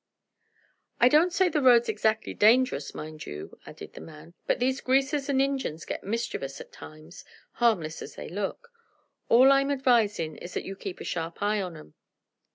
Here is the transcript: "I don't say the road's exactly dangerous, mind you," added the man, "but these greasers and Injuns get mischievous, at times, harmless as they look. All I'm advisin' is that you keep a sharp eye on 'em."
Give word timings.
"I 0.99 1.09
don't 1.09 1.31
say 1.31 1.47
the 1.47 1.61
road's 1.61 1.87
exactly 1.87 2.33
dangerous, 2.33 2.95
mind 2.95 3.27
you," 3.27 3.59
added 3.67 3.93
the 3.93 4.01
man, 4.01 4.33
"but 4.47 4.59
these 4.59 4.81
greasers 4.81 5.29
and 5.29 5.39
Injuns 5.39 5.85
get 5.85 6.03
mischievous, 6.03 6.59
at 6.59 6.71
times, 6.71 7.23
harmless 7.51 8.01
as 8.01 8.15
they 8.15 8.27
look. 8.27 8.69
All 9.29 9.51
I'm 9.51 9.69
advisin' 9.69 10.37
is 10.37 10.55
that 10.55 10.65
you 10.65 10.75
keep 10.75 11.01
a 11.01 11.03
sharp 11.03 11.39
eye 11.43 11.61
on 11.61 11.77
'em." 11.77 11.93